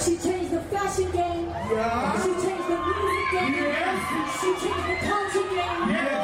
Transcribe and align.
She 0.00 0.16
changed 0.16 0.50
the 0.52 0.60
fashion 0.70 1.10
game. 1.10 1.48
Yeah. 1.48 2.22
She 2.22 2.28
changed 2.28 2.68
the 2.68 2.78
music 2.86 3.30
game. 3.32 3.54
Yes. 3.54 4.40
She 4.40 4.46
changed 4.62 4.86
the 4.88 4.96
culture 5.06 5.48
game. 5.48 5.90
Yeah, 5.90 6.17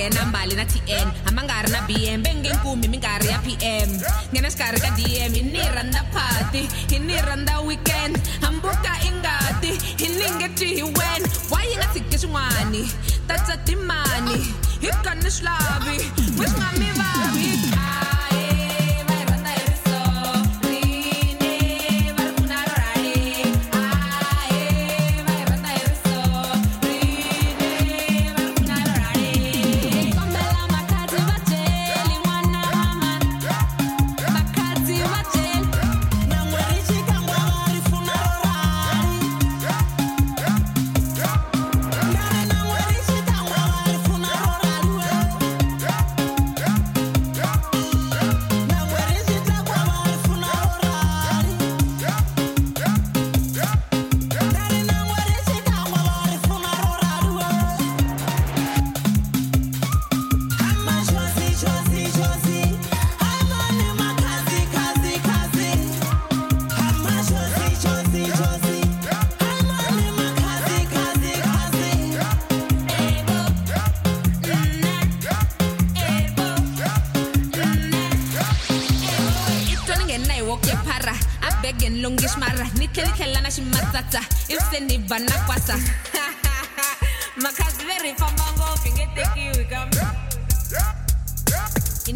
angena 0.00 0.26
mbali 0.26 0.54
na 0.54 0.64
tn 0.64 1.08
hambi 1.24 1.42
nga 1.44 1.62
ri 1.62 1.70
na 1.72 1.80
bm 1.84 2.22
bengenkumi 2.24 2.88
minkarhi 2.88 3.28
ya 3.28 3.38
pm 3.44 3.90
nghena 4.32 4.48
xikarhi 4.48 4.80
ka 4.80 4.90
dm 4.96 5.32
hi 5.36 5.42
ni 5.52 5.60
rhandza 5.60 6.00
party 6.14 6.62
hi 6.88 6.98
ni 6.98 7.16
rhandza 7.20 7.60
weekend. 7.68 8.16
Hambuka 8.40 8.92
i 9.04 9.10
ngati 9.20 9.72
hi 10.00 10.08
ningeti 10.08 10.68
hi 10.80 10.82
wen 10.82 11.22
wa 11.52 11.60
yi 11.68 11.76
nga 11.76 11.86
tshiki 11.92 12.16
swin'wani 12.18 12.82
tatsa 13.28 13.56
timani 13.66 14.40
hi 14.80 14.90
kani 15.04 15.30
swilavi 15.36 15.96
wi 16.38 16.46
swi 16.48 16.56
nga 16.56 16.68
mi 16.80 16.88
vavi 16.98 17.50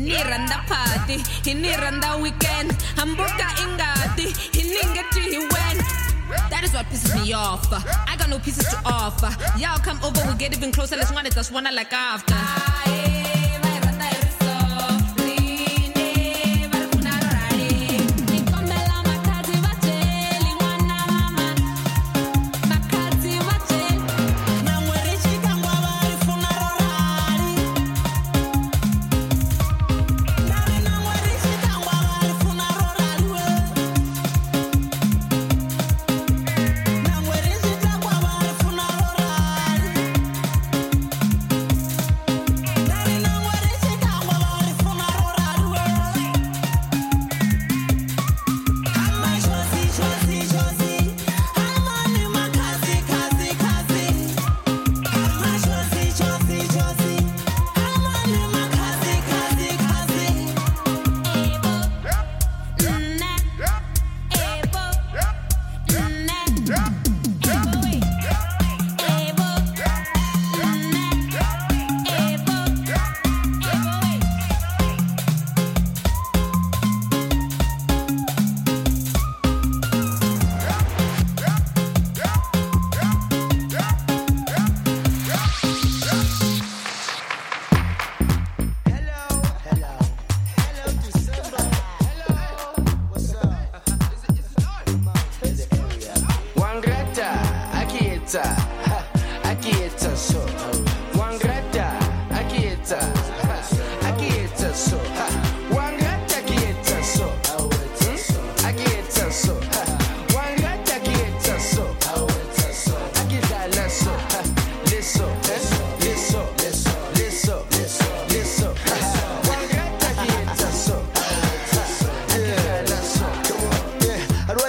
hi 0.05 0.11
ni 0.11 0.23
rhandza 0.23 0.57
party 0.69 1.17
hi 1.45 1.55
ni 1.55 1.71
rhandza 1.77 2.17
weekend 2.17 2.75
hambuka 2.97 3.47
i 3.63 3.65
ngati 3.75 4.27
hi 4.53 4.63
ni 4.63 4.81
ngeti 4.93 5.21
hi 5.21 5.39
wen 5.39 5.85
That 6.51 6.65
is 6.65 6.73
what 6.75 6.87
pisses 6.91 7.15
me 7.15 7.33
off. 7.33 7.73
I 7.73 8.17
got 8.17 8.29
no 8.29 8.39
pieces 8.39 8.67
to 8.69 8.79
offer. 8.85 9.31
Y'all 9.59 9.79
come 9.79 10.01
over, 10.03 10.21
we 10.27 10.35
get 10.37 10.53
even 10.57 10.73
closer. 10.73 10.97
Let's 10.97 11.13
want 11.13 11.27
it, 11.29 11.35
just 11.35 11.53
wanna 11.53 11.71
like 11.71 11.93
after. 11.93 13.64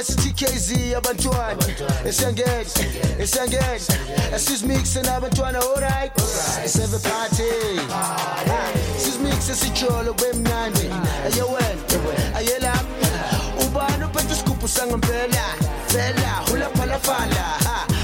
TKZ 0.04 0.94
abantwana 0.98 1.58
esiyangene 2.06 2.66
esiyangene 3.20 3.80
asizimix 4.36 4.96
nabantwana 4.96 5.60
alright 5.60 6.12
seve 6.66 6.98
party 7.00 7.44
sizimix 8.98 9.40
sijolo 9.60 10.14
kwemnandi 10.14 10.90
aye 11.26 11.42
wena 11.42 12.38
aye 12.38 12.60
lapha 12.60 13.10
ubani 13.66 14.04
uphethe 14.04 14.34
isigubhu 14.34 14.68
sangempela 14.68 15.46
fela 15.88 16.32
hulaphalafala 16.50 17.46
hare 17.66 17.95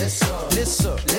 Listen, 0.00 0.26
listen. 0.56 1.09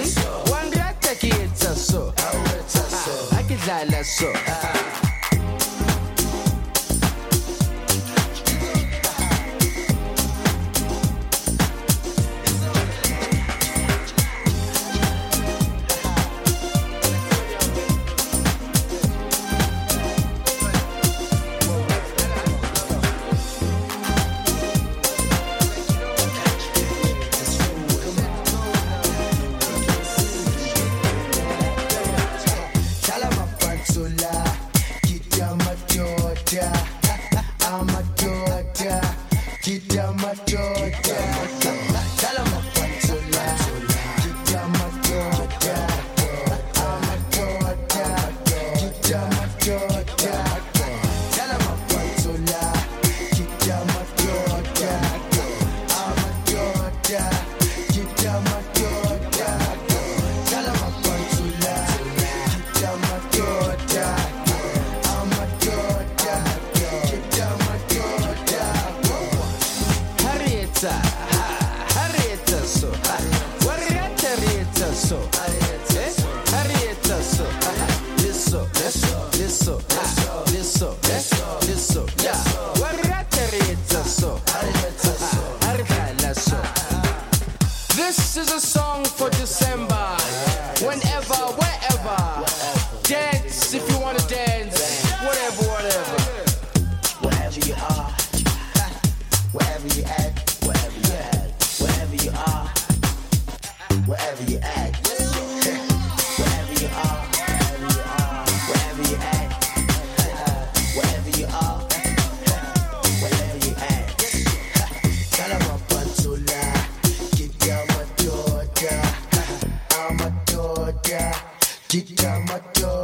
Chicha 121.91 122.39
macho. 122.47 123.00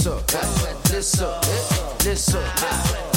this 0.00 0.06
up, 0.06 0.26
this 0.88 1.20
up, 1.20 1.98
this 1.98 2.34
up. 2.34 3.09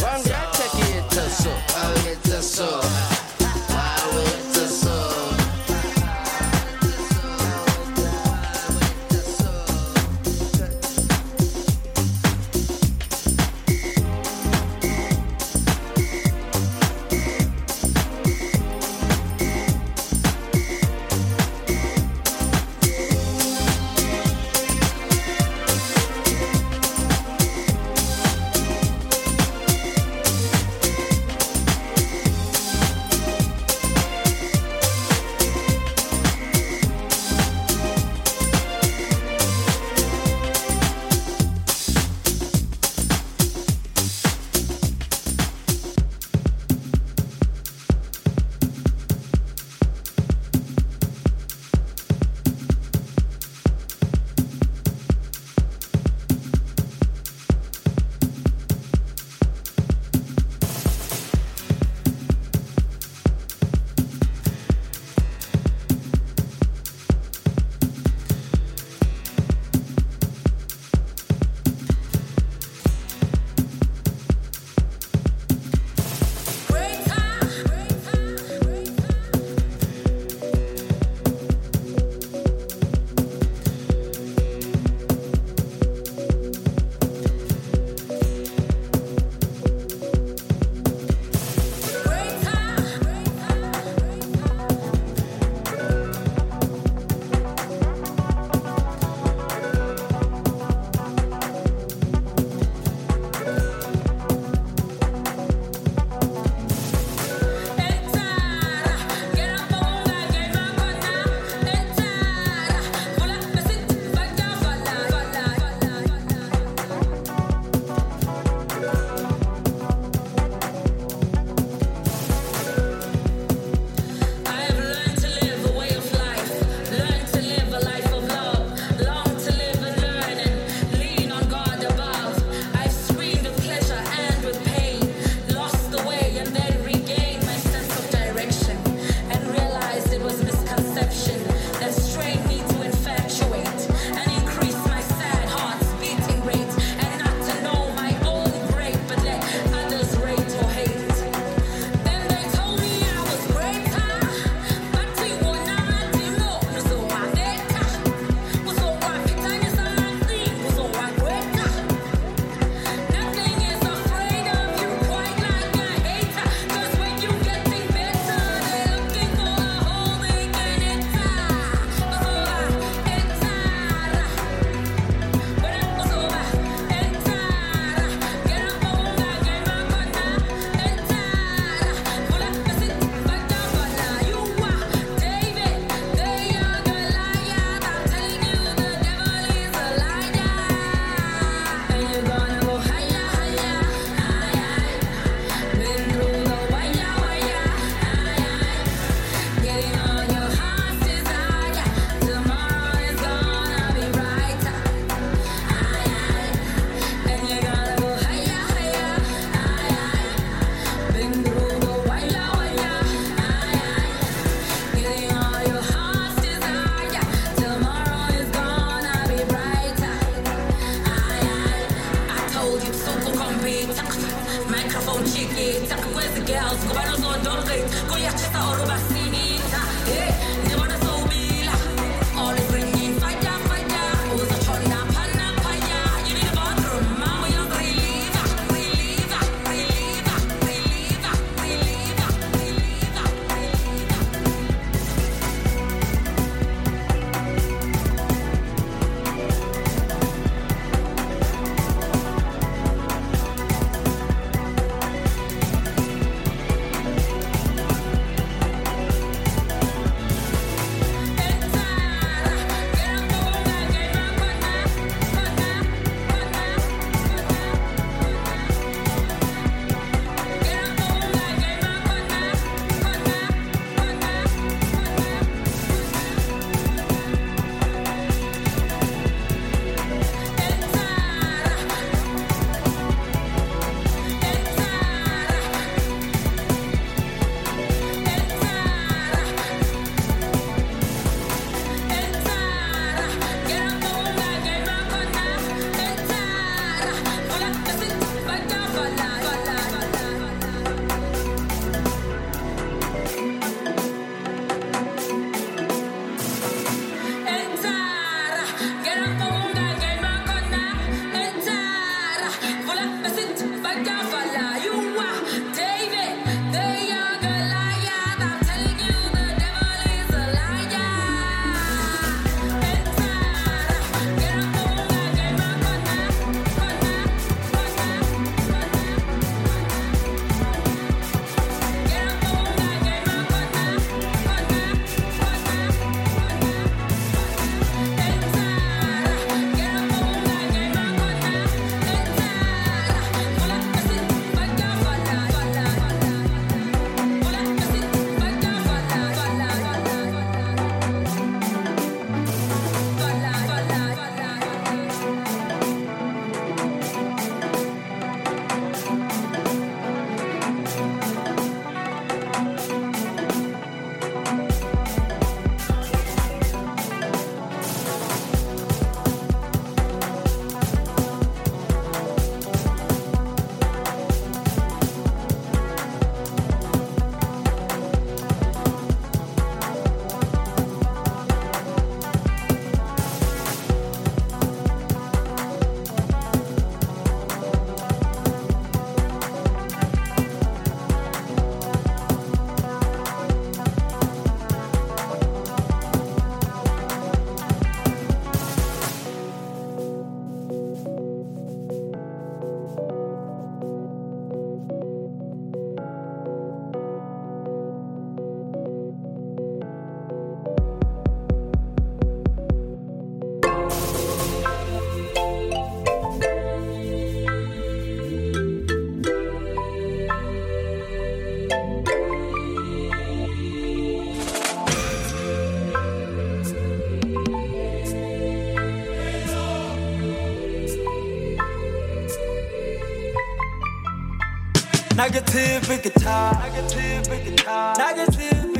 Negative 435.23 436.01
guitar, 436.03 436.51
negative 436.59 437.45
guitar, 437.45 437.95
negative. 437.97 438.73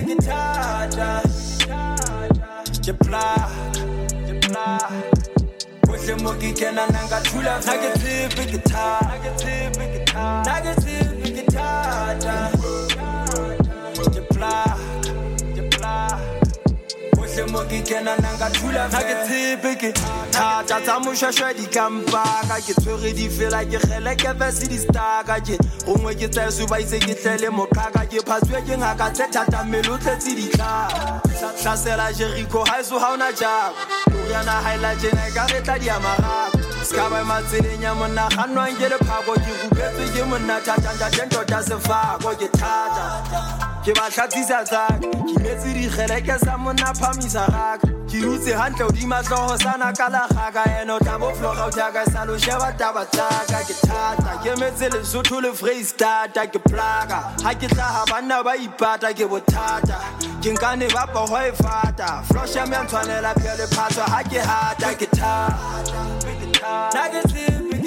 Je 2.82 2.94
plak, 2.94 3.50
je 4.28 4.40
plak. 4.40 4.92
Kuhle 5.88 6.16
mokikena 6.16 6.88
nangathula 6.88 7.60
negative 7.66 8.52
guitar, 8.52 9.00
negative 9.08 9.88
guitar, 9.94 10.44
negative 10.46 11.34
guitar. 11.34 12.93
Kuhle 17.34 17.52
mokikena 17.52 18.16
nangathula 18.18 18.90
negative 18.92 19.80
guitar. 19.80 20.64
Tsa 20.66 21.00
moshashwa 21.00 21.54
di 21.56 21.66
kampaka 21.66 22.62
ke 22.62 22.74
tshwere 22.76 23.14
di 23.16 23.28
fela 23.28 23.66
ke 23.66 23.80
gele 23.82 24.16
ke 24.16 24.34
vese 24.38 24.68
di 24.68 24.78
staka 24.78 25.42
ke 25.42 25.58
gongwe 25.86 26.14
ke 26.14 26.30
tsaye 26.30 26.52
suba 26.52 26.80
itse 26.80 27.00
ke 27.00 27.16
tlele 27.16 27.50
moqhaka 27.50 28.06
ke 28.06 28.22
phatswe 28.22 28.62
ke 28.62 28.78
ngaka 28.78 29.10
tse 29.14 29.26
thata 29.32 29.64
mmele 29.64 29.90
o 29.90 29.98
tletse 29.98 30.36
ditlha 30.36 31.22
tlasela 31.58 32.14
jeriko 32.14 32.64
ga 32.66 32.80
eso 32.80 33.00
ga 33.00 33.14
ona 33.14 33.32
jako 33.32 33.74
oriana 34.14 34.62
gaela 34.64 34.96
jena 35.02 35.26
ka 35.34 35.46
re 35.50 35.62
tla 35.62 35.78
diamarako 35.80 36.86
ska 36.86 37.10
ba 37.10 37.24
matseleng 37.26 37.82
ya 37.82 37.94
monna 37.96 38.30
ganwang 38.30 38.78
ke 38.78 38.90
lephako 38.94 39.34
ke 39.34 39.54
rupetswe 39.62 40.06
ke 40.14 40.24
monna 40.30 40.62
thatanthateng 40.62 41.30
tota 41.30 41.64
sefako 41.64 42.38
ke 42.38 42.48
thata 42.58 43.73
ke 43.84 43.92
ba 43.96 44.08
tlhatsisa 44.10 44.64
tsaka 44.64 44.96
ke 45.00 45.40
metse 45.44 45.74
digeleke 45.76 46.40
sa 46.40 46.58
monna 46.58 46.94
phamisa 46.96 47.44
gaka 47.52 47.88
ke 48.08 48.20
utse 48.32 48.54
gantle 48.56 48.86
odima 48.88 49.20
tlhogo 49.28 49.56
sana 49.60 49.92
ka 49.98 50.08
lagaka 50.14 50.64
ene 50.80 50.92
o 50.96 51.00
tla 51.00 51.18
bofloga 51.20 51.66
o 51.68 51.70
jaaka 51.78 52.04
sa 52.12 52.24
lo 52.24 52.36
taba 52.80 53.04
tsaka 53.12 53.60
ke 53.68 53.76
thata 53.84 54.32
ke 54.44 54.56
metse 54.62 54.88
lesotho 54.94 55.42
le 55.42 55.52
ke 56.54 56.60
plaka. 56.70 57.20
Ga 57.44 57.52
ke 57.60 57.68
tla 57.76 57.88
ga 57.96 58.04
banna 58.12 58.44
ba 58.44 58.54
ipata 58.56 59.10
ke 59.18 59.26
bothata. 59.28 59.98
Ke 60.42 60.50
nkane 60.56 60.88
ba 60.94 61.04
pogo 61.14 61.38
e 61.44 61.52
fata. 61.52 62.24
Ya 62.56 62.64
ntshwanela 62.66 63.34
phele 63.42 63.68
phatswa 63.76 64.06
ga 64.08 64.22
ke 64.30 64.40
hata 64.40 64.90
ke 64.96 65.08
thata. 65.12 66.02
Na 66.94 67.04
ke 67.12 67.22
tshepe 67.28 67.78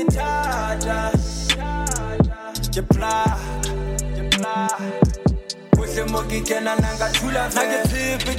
ke 4.75 5.06
kuhle 5.97 6.13
mo 6.13 6.21
ke 6.29 6.41
kena 6.45 6.77
nanga 6.77 7.09
thula 7.13 7.49
na 7.55 7.63
ke 7.73 7.79
tshepe 7.89 8.33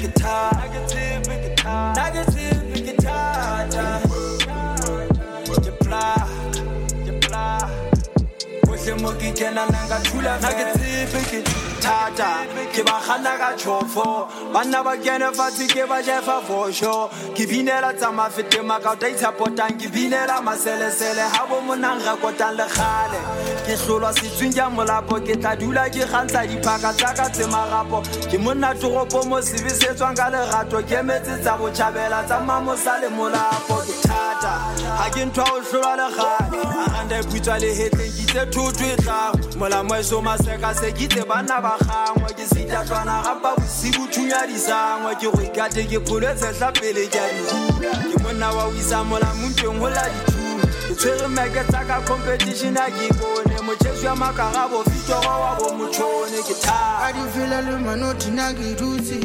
kuhle 8.88 9.02
mo 9.02 9.12
ke 9.12 9.32
kena 9.36 9.65
nanga 9.71 10.00
thula 10.04 10.39
na 10.41 10.50
ke 10.50 10.65
tsebe 10.73 11.21
ke 11.30 11.43
thata. 11.82 12.47
Ke 12.73 12.84
ba 12.86 13.00
gana 13.06 13.38
ka 13.38 13.52
tšhofo 13.56 14.28
banna 14.54 14.84
ba 14.84 14.95
kene 14.97 15.32
fatshe 15.34 15.67
ke 15.67 15.88
ba 15.88 16.02
jefa 16.02 16.41
fosho 16.47 17.10
ke 17.36 17.45
binela 17.47 17.93
tsa 17.97 18.12
mafete 18.12 18.62
makauta 18.63 19.08
itshapotang 19.10 19.78
ke 19.80 19.88
binela 19.91 20.41
maselesele 20.41 21.26
ga 21.34 21.45
bo 21.50 21.62
monang 21.62 22.00
rekotang 22.00 22.56
le 22.58 22.67
gale 22.67 23.21
ke 23.65 23.76
tlholwa 23.76 24.12
setsweng 24.13 24.73
molapo 24.76 25.19
ke 25.26 25.36
tla 25.41 25.56
dula 25.56 25.89
ke 25.89 26.06
gantsha 26.12 26.47
diphaka 26.47 26.93
tsaka 26.93 27.30
tse 27.30 27.45
magapo 27.47 28.02
ke 28.30 28.38
monna 28.38 28.73
toropo 28.76 29.26
mo 29.28 29.41
sebesetswang 29.41 30.15
ka 30.15 30.30
lerato. 30.30 30.82
Ke 30.88 31.02
emetse 31.02 31.41
tsa 31.41 31.58
botšhabela 31.58 32.23
tsa 32.26 32.39
mamosa 32.39 33.02
le 33.02 33.10
molapo. 33.10 33.76
ke 33.88 33.97
thata 34.08 34.54
ga 34.98 35.10
ke 35.13 35.26
ntho 35.26 35.43
a 35.43 35.52
o 35.54 35.62
tlholwa 35.62 35.93
legale 36.00 36.60
aganda 36.86 37.24
putswa 37.30 37.60
le 37.60 37.70
hetleng 37.74 38.13
kitse 38.17 38.46
thotho 38.54 38.86
e 38.86 38.96
tlago 39.04 39.38
molamo 39.60 39.96
e 40.00 40.04
somaseka 40.04 40.74
se 40.74 40.91
kitse 40.91 41.24
banna 41.30 41.62
ba 41.62 41.78
gangwe 41.86 42.34
ke 42.38 42.46
setatlwana 42.48 43.22
gapa 43.24 43.56
bosigo 43.58 44.08
thunyadisangwe 44.13 45.15
ke 45.20 45.28
go 45.32 45.41
ikate 45.41 45.84
ke 45.89 45.98
e 45.98 46.72
pele 46.80 47.08
ke 47.08 47.20
a 47.20 47.28
dihula 47.34 47.91
ke 48.10 48.24
monna 48.24 48.48
wa 48.56 48.63
o 48.67 48.74
isa 48.74 49.04
molamonteng 49.04 49.80
go 49.80 49.89
la 49.89 50.04
dithuno 50.13 50.65
ke 50.88 50.96
tshwere 50.96 51.28
meke 51.28 51.63
tsa 51.70 51.84
ka 51.88 52.02
competition 52.06 52.78
a 52.78 52.89
ke 52.89 53.08
bone. 53.20 53.56
Motšheso 53.67 54.06
ya 54.06 54.15
makarabo 54.15 54.84
fitoro 54.84 55.34
wa 55.43 55.56
bo 55.60 55.67
motšhone 55.78 56.39
ke 56.48 56.56
thata 56.63 57.08
a 57.08 57.62
le 57.62 57.78
manothina 57.78 58.54
ke 58.54 58.76
dutse. 58.80 59.20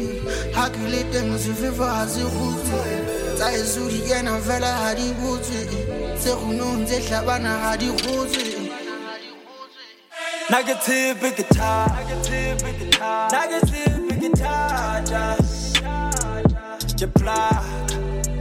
Ga 0.53 0.69
ke 0.69 0.83
le 0.91 1.03
teng 1.11 1.37
sefefa 1.37 1.87
ga 1.95 2.07
se 2.07 2.23
gutse 2.23 3.22
tsa 3.37 3.47
eso 3.51 3.83
di 3.89 3.99
kena 4.07 4.33
fela 4.45 4.71
ga 4.81 4.91
di 4.99 5.07
botswe 5.19 5.61
tse 6.19 6.31
gonong 6.39 6.85
tse 6.85 6.97
tlhabana 7.05 7.53
ga 7.63 7.71
di 7.81 7.89
gotswe 8.01 8.43
tshepe 10.83 11.29
ke 11.37 11.43
thata 11.55 12.01
na 13.31 13.41
ke 13.49 13.59
tshepe 13.67 14.15
ke 14.21 14.29
thata 14.41 15.23
ke 16.99 17.07
plaka 17.17 17.63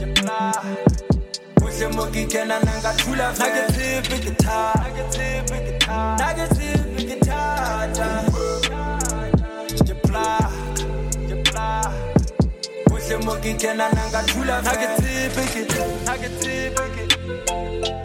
ke 0.00 0.06
plaka 0.18 0.70
Hohle 1.60 1.86
mo 1.94 2.04
ke 2.14 2.22
kena 2.32 2.56
nanga 2.66 2.92
thula 3.00 3.26
na 3.38 3.46
ke 3.54 3.62
tshepe 3.74 4.16
ke 4.24 4.32
thata 4.44 4.88
na 6.18 6.28
ke 6.36 6.46
tshepe 6.54 7.00
ke 7.08 7.16
thata 7.26 8.08
na 8.08 8.18
ke 9.88 10.61
Ke 13.02 13.18
kena 13.58 13.86
nanga 13.94 14.20
thula 14.30 14.62
na 14.62 14.72
ke 14.80 14.86
tshepe 14.96 15.44
ke 15.52 15.62
na 16.06 16.14
ke 16.22 18.01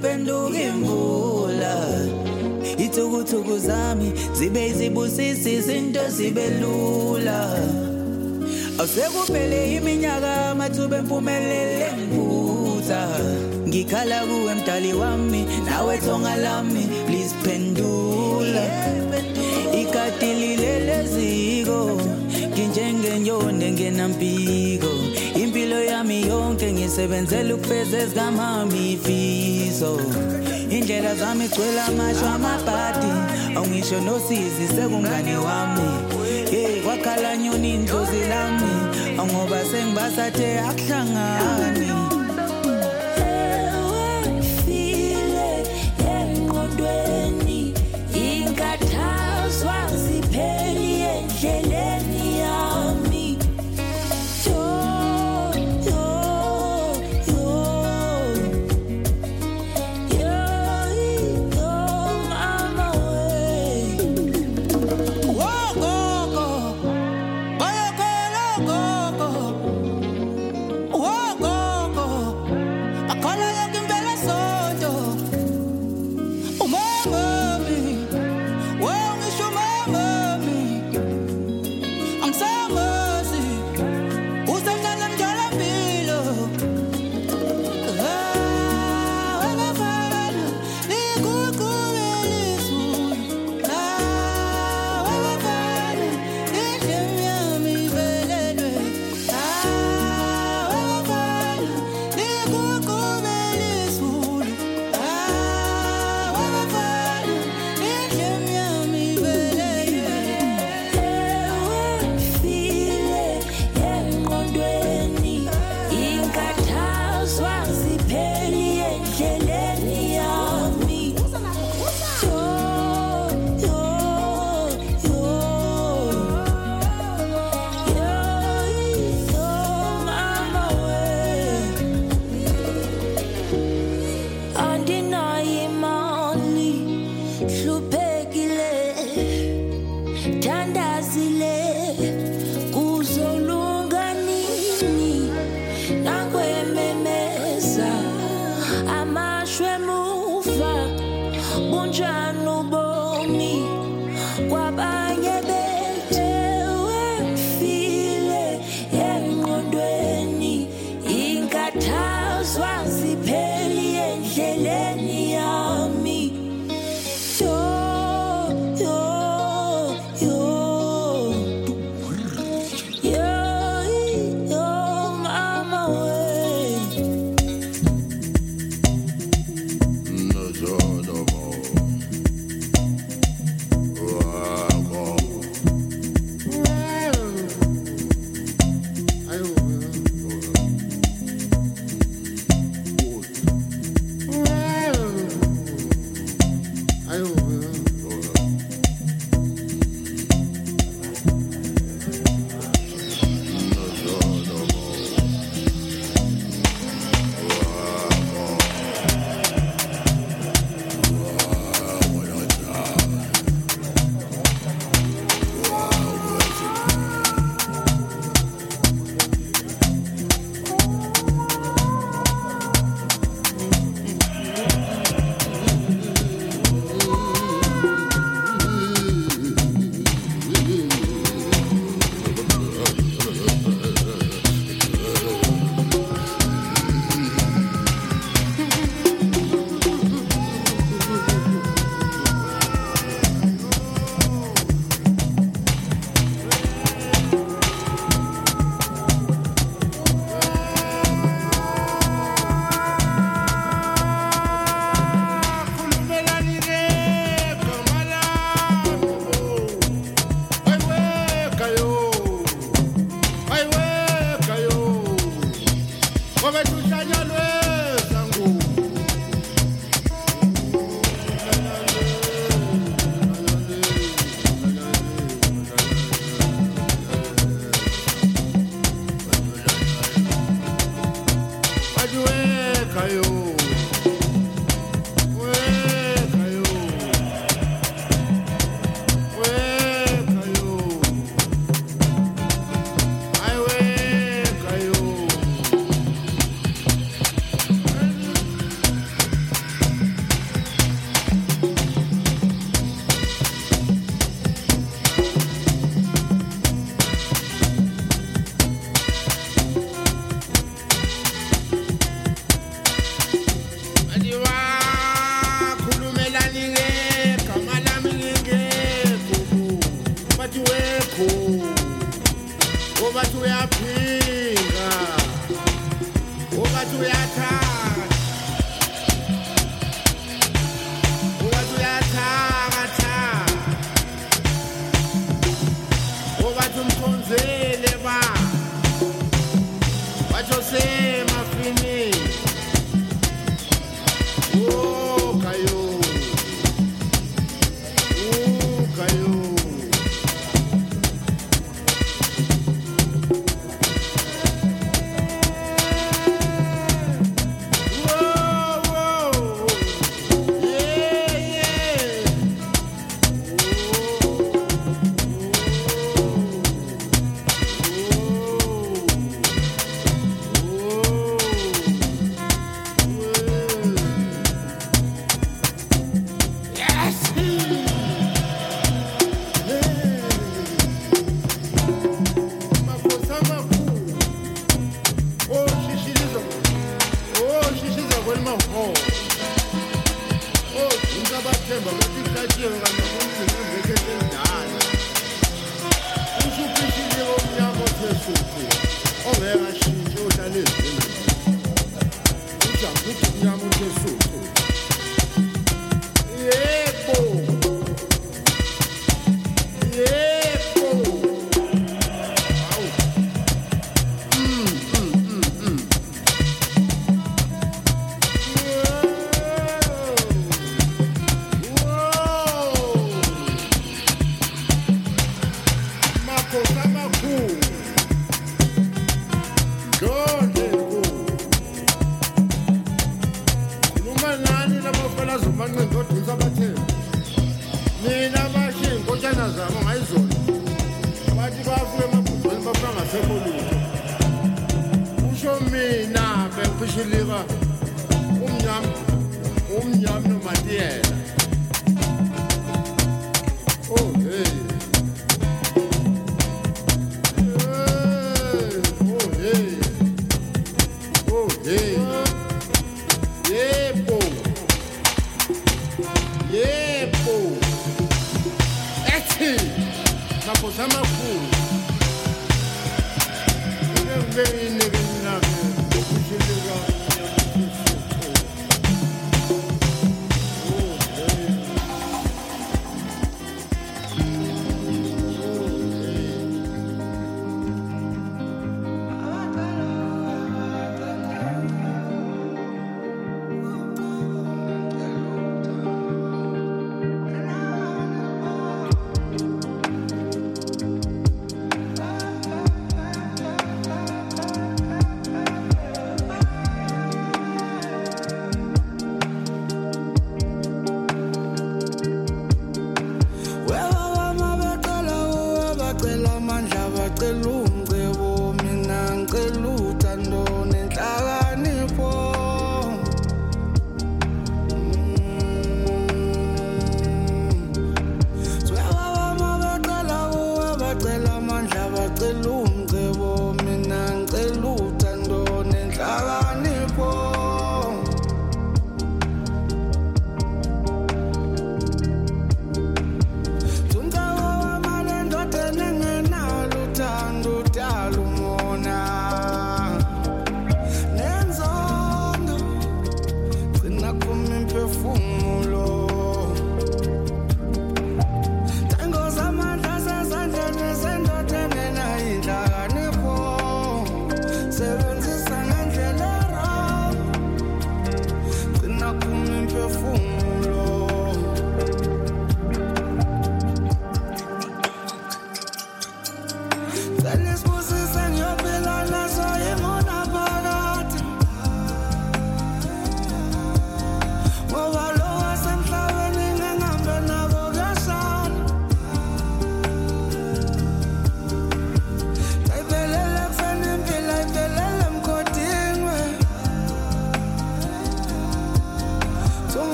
zami 0.00 0.24
ziyophenduka 0.24 0.58
imvula 0.58 1.74
Ithukuthukhu 2.78 3.58
zami 3.58 4.12
zibe 4.34 4.68
izibusisi 4.68 5.52
izinto 5.54 6.00
zibe 6.08 6.50
lula. 6.60 7.58
Awusekuphele 8.78 9.76
iminyaka 9.76 10.50
amathuba 10.50 10.96
empumelelo 10.98 11.86
engivutha 11.88 13.08
Ngikhala 13.68 14.26
kuwe 14.26 14.54
mdali 14.54 14.92
wami 14.92 15.44
nawe 15.64 15.98
thonga 15.98 16.36
lami 16.36 16.84
please 17.06 17.34
phendula. 17.42 18.64
Ikati 19.80 20.34
lileleziko 20.40 22.00
nginjengenyoni 22.52 23.64
engenampiko 23.64 24.50
impilo 24.80 24.89
yami 26.20 26.28
yonke 26.28 26.72
ngisebenzela 26.72 27.54
ukufeza 27.54 27.98
ezikamami 27.98 28.92
ifiso 28.92 30.00
indlela 30.70 31.14
zami 31.14 31.48
gcwele 31.48 31.80
amasho 31.80 32.26
amabhadi 32.26 33.12
awungisho 33.56 34.00
nosizi 34.00 34.66
sekungane 34.74 35.36
wami. 35.36 35.88
Hey 36.50 36.82
kwakhala 36.82 37.36
nyoni 37.36 37.74
indlozi 37.74 38.20
lami 38.28 38.72
awungoba 39.18 39.64
sengibasathe 39.64 40.58
akuhlangani. 40.68 41.89